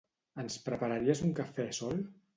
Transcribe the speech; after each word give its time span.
Ens 0.43 0.55
prepararies 0.69 1.23
un 1.27 1.37
cafè 1.41 1.67
sol? 1.83 2.03